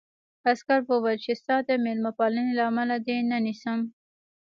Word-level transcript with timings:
عسکر 0.49 0.79
وویل 0.89 1.19
چې 1.25 1.31
ستا 1.41 1.55
د 1.67 1.69
مېلمه 1.83 2.11
پالنې 2.17 2.51
له 2.57 2.63
امله 2.69 2.95
دې 3.07 3.17
نه 3.29 3.37
نیسم 3.45 3.79